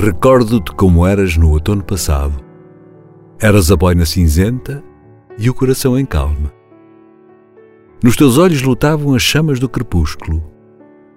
Recordo-te 0.00 0.72
como 0.72 1.06
eras 1.06 1.36
no 1.36 1.50
outono 1.50 1.82
passado. 1.82 2.42
Eras 3.40 3.70
a 3.70 3.76
boina 3.76 4.06
cinzenta 4.06 4.82
e 5.36 5.50
o 5.50 5.54
coração 5.54 5.98
em 5.98 6.06
calma. 6.06 6.52
Nos 8.02 8.16
teus 8.16 8.38
olhos 8.38 8.62
lutavam 8.62 9.14
as 9.14 9.22
chamas 9.22 9.58
do 9.58 9.68
crepúsculo 9.68 10.42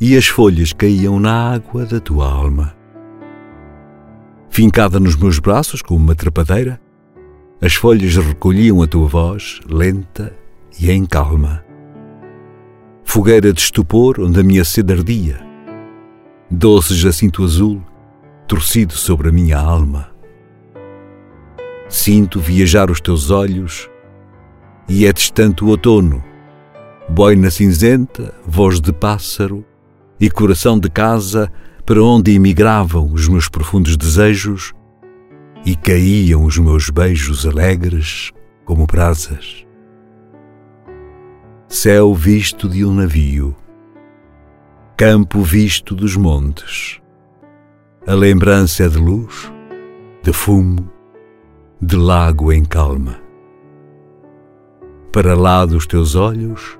e 0.00 0.16
as 0.16 0.26
folhas 0.26 0.72
caíam 0.72 1.18
na 1.18 1.54
água 1.54 1.86
da 1.86 2.00
tua 2.00 2.28
alma. 2.28 2.74
Fincada 4.50 5.00
nos 5.00 5.16
meus 5.16 5.38
braços 5.38 5.80
como 5.80 5.98
uma 5.98 6.14
trepadeira, 6.14 6.80
as 7.64 7.76
folhas 7.76 8.14
recolhiam 8.14 8.82
a 8.82 8.86
tua 8.86 9.08
voz, 9.08 9.58
lenta 9.66 10.36
e 10.78 10.90
em 10.90 11.06
calma. 11.06 11.64
Fogueira 13.02 13.54
de 13.54 13.58
estupor 13.58 14.20
onde 14.20 14.38
a 14.38 14.42
minha 14.42 14.62
sede 14.66 14.92
ardia, 14.92 15.40
doce 16.50 16.94
jacinto 16.94 17.42
azul 17.42 17.82
torcido 18.46 18.92
sobre 18.92 19.30
a 19.30 19.32
minha 19.32 19.58
alma. 19.58 20.10
Sinto 21.88 22.38
viajar 22.38 22.90
os 22.90 23.00
teus 23.00 23.30
olhos 23.30 23.88
e 24.86 25.06
é 25.06 25.12
distante 25.14 25.64
o 25.64 25.68
outono, 25.68 26.22
boina 27.08 27.50
cinzenta, 27.50 28.34
voz 28.46 28.78
de 28.78 28.92
pássaro 28.92 29.64
e 30.20 30.30
coração 30.30 30.78
de 30.78 30.90
casa 30.90 31.50
para 31.86 32.04
onde 32.04 32.30
emigravam 32.32 33.10
os 33.10 33.26
meus 33.26 33.48
profundos 33.48 33.96
desejos 33.96 34.74
e 35.64 35.74
caíam 35.74 36.44
os 36.44 36.58
meus 36.58 36.90
beijos 36.90 37.46
alegres 37.46 38.32
como 38.64 38.86
brasas. 38.86 39.66
Céu 41.68 42.14
visto 42.14 42.68
de 42.68 42.84
um 42.84 42.94
navio, 42.94 43.56
campo 44.96 45.42
visto 45.42 45.94
dos 45.94 46.16
montes, 46.16 47.00
a 48.06 48.14
lembrança 48.14 48.84
é 48.84 48.88
de 48.88 48.98
luz, 48.98 49.50
de 50.22 50.32
fumo, 50.32 50.90
de 51.80 51.96
lago 51.96 52.52
em 52.52 52.64
calma. 52.64 53.18
Para 55.10 55.34
lá 55.34 55.64
dos 55.64 55.86
teus 55.86 56.14
olhos 56.14 56.78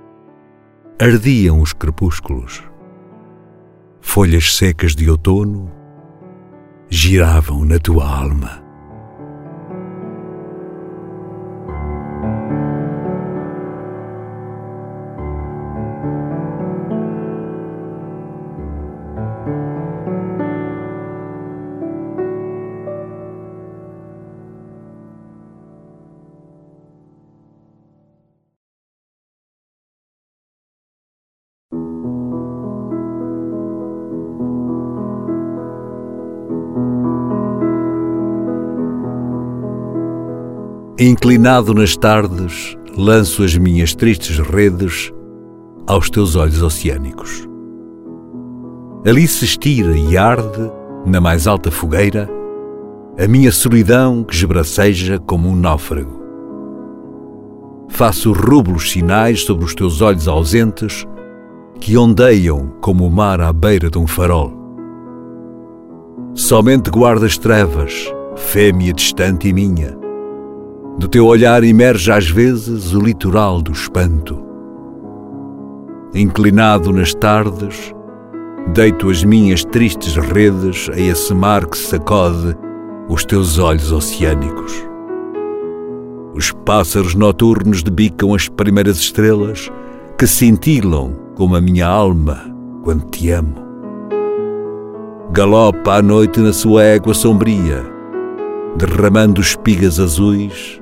ardiam 1.01 1.61
os 1.61 1.73
crepúsculos. 1.73 2.63
Folhas 4.01 4.55
secas 4.57 4.95
de 4.95 5.09
outono 5.09 5.71
giravam 6.89 7.65
na 7.65 7.79
tua 7.79 8.07
alma. 8.07 8.64
Inclinado 41.07 41.75
nas 41.75 41.99
tardes, 41.99 42.79
lanço 42.97 43.43
as 43.43 43.55
minhas 43.59 43.95
tristes 43.95 44.39
redes 44.39 45.13
aos 45.87 46.09
teus 46.09 46.35
olhos 46.35 46.63
oceânicos. 46.63 47.47
Ali 49.07 49.29
se 49.29 49.45
estira 49.45 49.95
e 49.99 50.17
arde, 50.17 50.73
na 51.05 51.21
mais 51.21 51.47
alta 51.47 51.71
fogueira, 51.71 52.27
a 53.19 53.29
minha 53.29 53.53
solidão 53.53 54.25
que 54.25 54.35
esbraceja 54.35 55.19
como 55.19 55.47
um 55.47 55.55
náufrago. 55.55 56.23
Faço 57.91 58.33
rublos 58.33 58.91
sinais 58.91 59.45
sobre 59.45 59.67
os 59.67 59.75
teus 59.75 60.01
olhos 60.01 60.27
ausentes 60.27 61.07
que 61.81 61.99
ondeiam 61.99 62.73
como 62.81 63.07
o 63.07 63.11
mar 63.11 63.43
à 63.43 63.53
beira 63.53 63.91
de 63.91 63.99
um 63.99 64.07
farol. 64.07 64.55
Somente 66.33 66.89
guardas 66.89 67.37
trevas, 67.37 68.11
fêmea 68.37 68.95
distante 68.95 69.49
e 69.49 69.53
minha 69.53 70.03
do 70.99 71.09
teu 71.09 71.27
olhar 71.27 71.65
emerge 71.65 72.11
às 72.13 72.31
vezes 72.31 72.93
o 72.93 73.01
litoral 73.01 73.61
do 73.61 73.73
espanto. 73.73 74.43
Inclinado 76.15 76.93
nas 76.93 77.13
tardes, 77.13 77.93
deito 78.73 79.11
as 79.11 79.25
minhas 79.25 79.65
tristes 79.65 80.15
redes 80.15 80.89
a 80.93 80.99
esse 80.99 81.35
mar 81.35 81.67
que 81.67 81.77
sacode 81.77 82.57
os 83.09 83.25
teus 83.25 83.59
olhos 83.59 83.91
oceânicos. 83.91 84.73
Os 86.35 86.53
pássaros 86.65 87.15
noturnos 87.15 87.83
debicam 87.83 88.35
as 88.35 88.49
primeiras 88.49 88.99
estrelas 88.99 89.71
que 90.17 90.27
cintilam 90.27 91.13
como 91.35 91.57
a 91.57 91.61
minha 91.61 91.87
alma 91.87 92.41
quando 92.85 93.05
te 93.11 93.31
amo. 93.33 93.65
Galopa 95.33 95.95
à 95.95 96.03
noite 96.03 96.39
na 96.39 96.53
sua 96.53 96.85
égua 96.85 97.15
sombria, 97.15 97.85
derramando 98.77 99.41
espigas 99.41 99.99
azuis 99.99 100.81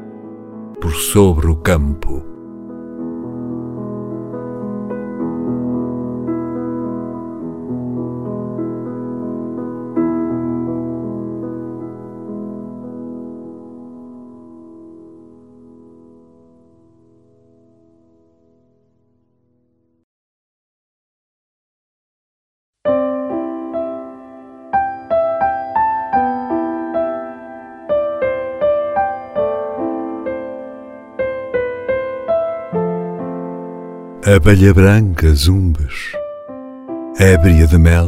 por 0.83 0.97
sobre 0.97 1.47
o 1.47 1.55
campo. 1.55 2.32
Abelha 34.25 34.73
branca 34.73 35.35
zumbes, 35.35 36.13
ébria 37.19 37.67
de 37.67 37.77
mel, 37.77 38.07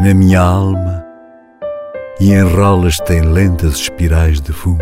na 0.00 0.14
minha 0.14 0.40
alma. 0.40 1.04
E 2.18 2.32
enrolas-te 2.32 3.12
em 3.12 3.20
lentas 3.20 3.74
espirais 3.74 4.40
de 4.40 4.54
fumo. 4.54 4.80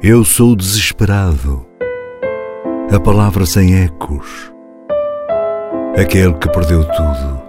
Eu 0.00 0.24
sou 0.24 0.54
desesperado, 0.54 1.66
a 2.94 3.00
palavra 3.00 3.44
sem 3.44 3.82
ecos, 3.82 4.52
aquele 6.00 6.34
que 6.34 6.48
perdeu 6.50 6.84
tudo. 6.84 7.42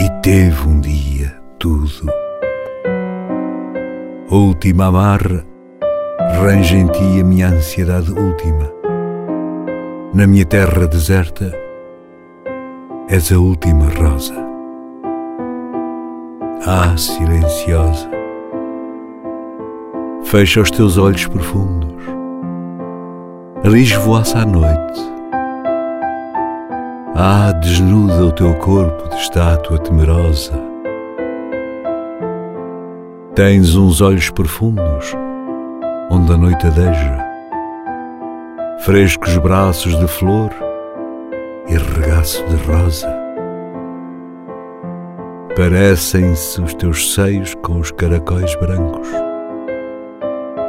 E 0.00 0.22
teve 0.22 0.68
um 0.68 0.80
dia 0.80 1.36
tudo. 1.58 2.08
Última 4.30 4.86
amarra 4.86 5.44
Range 6.16 6.76
em 6.76 6.86
ti 6.86 7.20
a 7.20 7.24
minha 7.24 7.48
ansiedade 7.48 8.12
última. 8.12 8.70
Na 10.14 10.28
minha 10.28 10.44
terra 10.44 10.86
deserta, 10.86 11.52
és 13.08 13.32
a 13.32 13.38
última 13.38 13.86
rosa. 13.98 14.32
Ah, 16.64 16.96
silenciosa, 16.96 18.08
fecha 20.22 20.60
os 20.60 20.70
teus 20.70 20.96
olhos 20.98 21.26
profundos, 21.26 22.04
ali 23.64 23.82
esvoaça 23.82 24.38
a 24.38 24.46
noite. 24.46 25.00
Ah, 27.16 27.50
desnuda 27.60 28.26
o 28.26 28.32
teu 28.32 28.54
corpo 28.54 29.08
de 29.08 29.16
estátua 29.16 29.78
temerosa. 29.78 30.52
Tens 33.34 33.74
uns 33.74 34.00
olhos 34.00 34.30
profundos 34.30 35.16
onde 36.10 36.32
a 36.32 36.36
noite 36.36 36.66
adeja, 36.66 37.18
frescos 38.80 39.36
braços 39.38 39.98
de 39.98 40.06
flor 40.06 40.50
e 41.68 41.76
regaço 41.76 42.44
de 42.46 42.56
rosa. 42.66 43.08
Parecem-se 45.56 46.60
os 46.60 46.74
teus 46.74 47.14
seios 47.14 47.54
com 47.62 47.78
os 47.78 47.90
caracóis 47.92 48.54
brancos. 48.56 49.08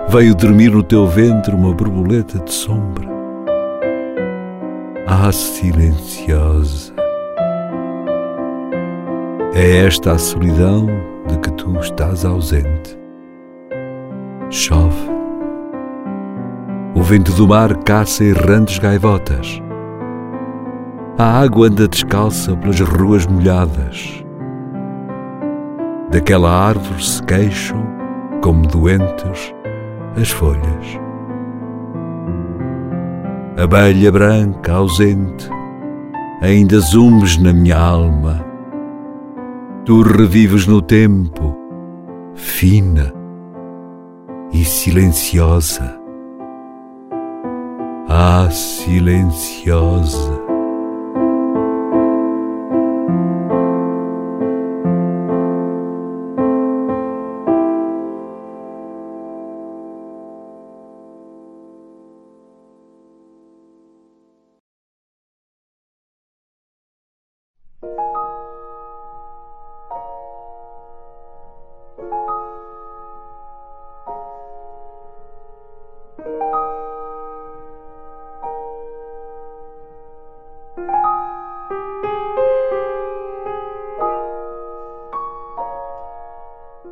Veio 0.09 0.35
dormir 0.35 0.71
no 0.71 0.83
teu 0.83 1.07
ventre 1.07 1.55
uma 1.55 1.73
borboleta 1.73 2.39
de 2.39 2.51
sombra. 2.53 3.09
Ah, 5.07 5.31
silenciosa! 5.31 6.93
É 9.53 9.85
esta 9.85 10.11
a 10.11 10.17
solidão 10.17 10.87
de 11.27 11.37
que 11.39 11.51
tu 11.53 11.77
estás 11.79 12.23
ausente. 12.23 12.97
Chove 14.49 15.14
vento 17.05 17.31
do 17.33 17.47
mar 17.47 17.77
caça 17.83 18.23
errantes 18.23 18.79
gaivotas. 18.79 19.61
A 21.19 21.39
água 21.39 21.67
anda 21.67 21.87
descalça 21.87 22.57
pelas 22.57 22.79
ruas 22.79 23.27
molhadas. 23.27 24.25
Daquela 26.09 26.49
árvore 26.49 27.03
se 27.03 27.21
queixam, 27.21 27.85
como 28.41 28.65
doentes, 28.65 29.53
as 30.19 30.31
folhas. 30.31 30.99
Abelha 33.55 34.11
branca 34.11 34.73
ausente, 34.73 35.47
ainda 36.41 36.79
zumes 36.79 37.37
na 37.37 37.53
minha 37.53 37.77
alma. 37.77 38.43
Tu 39.85 40.01
revives 40.01 40.65
no 40.65 40.81
tempo, 40.81 41.55
fina 42.33 43.13
e 44.51 44.65
silenciosa. 44.65 46.04
Ah, 48.17 48.49
silenciosa. 48.49 50.45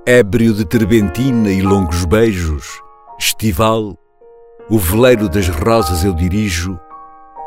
Ébrio 0.05 0.53
de 0.53 0.65
terbentina 0.65 1.49
e 1.49 1.61
longos 1.61 2.03
beijos, 2.03 2.67
estival, 3.17 3.97
o 4.69 4.77
veleiro 4.77 5.29
das 5.29 5.47
rosas 5.47 6.03
eu 6.03 6.13
dirijo, 6.13 6.77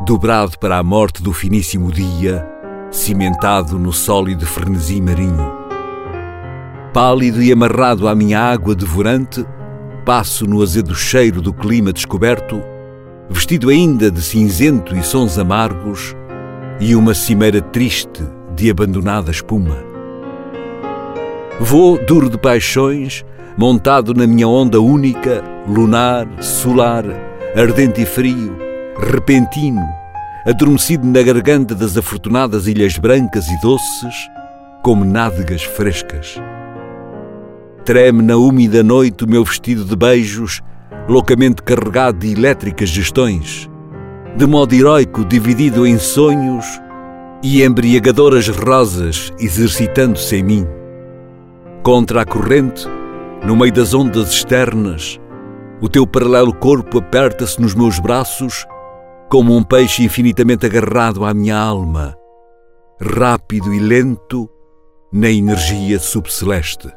dobrado 0.06 0.58
para 0.58 0.78
a 0.78 0.82
morte 0.82 1.22
do 1.22 1.34
finíssimo 1.34 1.92
dia, 1.92 2.48
cimentado 2.90 3.78
no 3.78 3.92
sólido 3.92 4.46
frenesi 4.46 5.02
marinho. 5.02 5.52
Pálido 6.94 7.42
e 7.42 7.52
amarrado 7.52 8.08
à 8.08 8.14
minha 8.14 8.40
água 8.40 8.74
devorante, 8.74 9.44
passo 10.06 10.46
no 10.46 10.62
azedo 10.62 10.94
cheiro 10.94 11.42
do 11.42 11.52
clima 11.52 11.92
descoberto, 11.92 12.62
vestido 13.28 13.68
ainda 13.68 14.10
de 14.10 14.22
cinzento 14.22 14.96
e 14.96 15.02
sons 15.02 15.38
amargos, 15.38 16.16
e 16.80 16.96
uma 16.96 17.12
cimeira 17.12 17.60
triste 17.60 18.26
de 18.54 18.70
abandonada 18.70 19.30
espuma. 19.30 19.85
Vou, 21.58 21.98
duro 21.98 22.28
de 22.28 22.36
paixões, 22.36 23.24
montado 23.56 24.12
na 24.12 24.26
minha 24.26 24.46
onda 24.46 24.78
única, 24.78 25.42
lunar, 25.66 26.28
solar, 26.42 27.04
ardente 27.56 28.02
e 28.02 28.06
frio, 28.06 28.54
repentino, 28.98 29.82
adormecido 30.46 31.06
na 31.06 31.22
garganta 31.22 31.74
das 31.74 31.96
afortunadas 31.96 32.66
ilhas 32.66 32.98
brancas 32.98 33.48
e 33.48 33.58
doces, 33.62 34.14
como 34.82 35.02
nádegas 35.02 35.62
frescas. 35.62 36.38
Treme 37.86 38.20
na 38.20 38.36
úmida 38.36 38.82
noite 38.82 39.24
o 39.24 39.28
meu 39.28 39.42
vestido 39.42 39.82
de 39.82 39.96
beijos, 39.96 40.60
loucamente 41.08 41.62
carregado 41.62 42.18
de 42.18 42.32
elétricas 42.32 42.90
gestões, 42.90 43.66
de 44.36 44.46
modo 44.46 44.74
heroico 44.74 45.24
dividido 45.24 45.86
em 45.86 45.98
sonhos 45.98 46.66
e 47.42 47.62
embriagadoras 47.62 48.46
rosas 48.48 49.32
exercitando-se 49.40 50.36
em 50.36 50.42
mim. 50.42 50.66
Contra 51.86 52.22
a 52.22 52.24
corrente, 52.24 52.84
no 53.46 53.54
meio 53.54 53.72
das 53.72 53.94
ondas 53.94 54.30
externas, 54.30 55.20
o 55.80 55.88
teu 55.88 56.04
paralelo 56.04 56.52
corpo 56.52 56.98
aperta-se 56.98 57.62
nos 57.62 57.76
meus 57.76 58.00
braços 58.00 58.66
como 59.30 59.56
um 59.56 59.62
peixe 59.62 60.02
infinitamente 60.02 60.66
agarrado 60.66 61.24
à 61.24 61.32
minha 61.32 61.56
alma, 61.56 62.16
rápido 63.00 63.72
e 63.72 63.78
lento 63.78 64.50
na 65.12 65.30
energia 65.30 66.00
subceleste. 66.00 66.92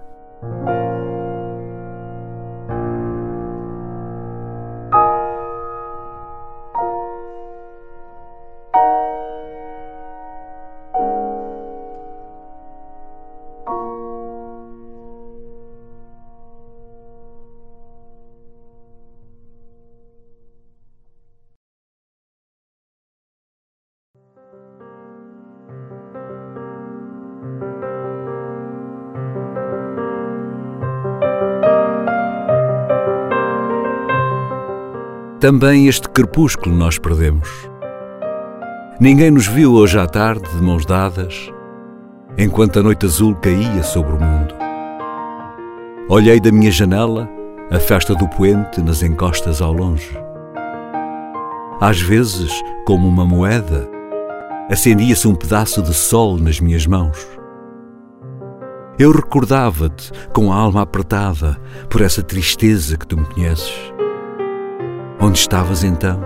Também 35.39 35.87
este 35.87 36.09
crepúsculo 36.09 36.75
nós 36.75 36.99
perdemos. 36.99 37.47
Ninguém 38.99 39.31
nos 39.31 39.47
viu 39.47 39.71
hoje 39.71 39.97
à 39.97 40.05
tarde 40.05 40.43
de 40.49 40.61
mãos 40.61 40.85
dadas, 40.85 41.49
enquanto 42.37 42.79
a 42.79 42.83
noite 42.83 43.05
azul 43.05 43.33
caía 43.35 43.81
sobre 43.81 44.17
o 44.17 44.19
mundo. 44.19 44.53
Olhei 46.09 46.41
da 46.41 46.51
minha 46.51 46.69
janela 46.69 47.29
a 47.71 47.79
festa 47.79 48.13
do 48.15 48.27
poente 48.27 48.81
nas 48.81 49.01
encostas 49.01 49.61
ao 49.61 49.71
longe. 49.71 50.11
Às 51.79 52.01
vezes, 52.01 52.51
como 52.85 53.07
uma 53.07 53.23
moeda, 53.23 53.89
acendia-se 54.69 55.25
um 55.25 55.35
pedaço 55.35 55.81
de 55.81 55.93
sol 55.93 56.37
nas 56.37 56.59
minhas 56.59 56.85
mãos. 56.85 57.25
Eu 58.99 59.13
recordava-te 59.13 60.11
com 60.33 60.51
a 60.51 60.57
alma 60.57 60.81
apertada 60.81 61.57
por 61.89 62.01
essa 62.01 62.21
tristeza 62.21 62.97
que 62.97 63.07
tu 63.07 63.15
me 63.15 63.23
conheces. 63.23 63.93
Onde 65.21 65.37
estavas 65.37 65.83
então? 65.83 66.21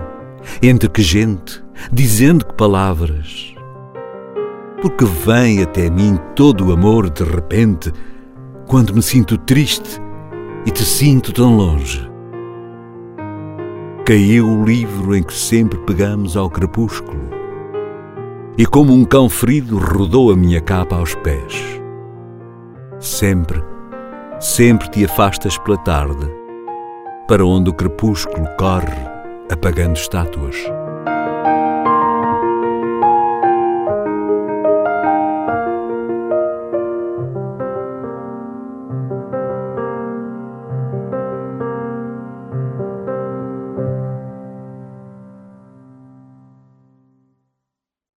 Entre 0.62 0.88
que 0.88 1.02
gente? 1.02 1.64
Dizendo 1.92 2.46
que 2.46 2.54
palavras? 2.54 3.52
Porque 4.80 5.04
vem 5.04 5.60
até 5.62 5.90
mim 5.90 6.16
todo 6.36 6.68
o 6.68 6.72
amor 6.72 7.10
de 7.10 7.24
repente, 7.24 7.92
quando 8.68 8.94
me 8.94 9.02
sinto 9.02 9.36
triste 9.36 10.00
e 10.64 10.70
te 10.70 10.84
sinto 10.84 11.32
tão 11.32 11.56
longe. 11.56 12.08
Caiu 14.06 14.48
o 14.48 14.64
livro 14.64 15.16
em 15.16 15.24
que 15.24 15.34
sempre 15.34 15.78
pegamos 15.80 16.36
ao 16.36 16.48
crepúsculo, 16.48 17.18
e 18.56 18.64
como 18.64 18.92
um 18.92 19.04
cão 19.04 19.28
ferido 19.28 19.76
rodou 19.76 20.30
a 20.30 20.36
minha 20.36 20.60
capa 20.60 20.96
aos 20.96 21.16
pés. 21.16 21.80
Sempre, 23.00 23.60
sempre 24.38 24.88
te 24.88 25.04
afastas 25.04 25.58
pela 25.58 25.78
tarde 25.78 26.43
para 27.26 27.44
onde 27.44 27.70
o 27.70 27.74
crepúsculo 27.74 28.46
corre 28.58 29.08
apagando 29.50 29.94
estátuas. 29.94 30.56